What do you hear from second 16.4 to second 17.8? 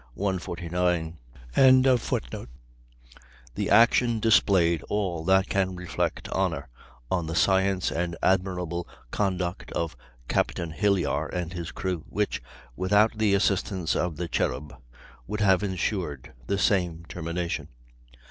the same termination.